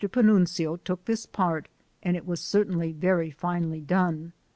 Panunzio 0.11 0.77
took 0.77 1.05
this 1.05 1.27
part 1.27 1.67
and 2.01 2.17
it 2.17 2.25
was 2.25 2.41
cer 2.41 2.65
tainly 2.65 2.91
very 2.95 3.29
finely 3.29 3.81
done. 3.81 4.33